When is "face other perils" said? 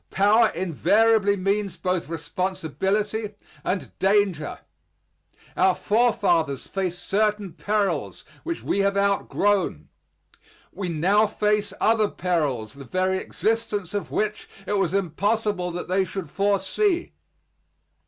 11.27-12.73